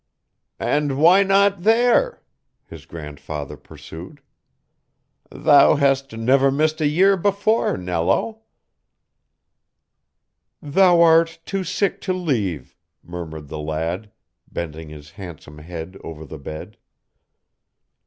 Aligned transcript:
"And 0.59 0.97
why 0.97 1.21
not 1.21 1.61
there?" 1.61 2.23
his 2.65 2.87
grandfather 2.87 3.55
pursued. 3.55 4.19
"Thou 5.29 5.75
hast 5.75 6.13
never 6.17 6.49
missed 6.49 6.81
a 6.81 6.87
year 6.87 7.15
before, 7.15 7.77
Nello." 7.77 8.41
"Thou 10.59 11.03
art 11.03 11.37
too 11.45 11.63
sick 11.63 12.01
to 12.01 12.13
leave," 12.13 12.75
murmured 13.03 13.47
the 13.47 13.59
lad, 13.59 14.09
bending 14.51 14.89
his 14.89 15.11
handsome 15.11 15.59
head 15.59 15.95
over 16.03 16.25
the 16.25 16.39
bed. 16.39 16.77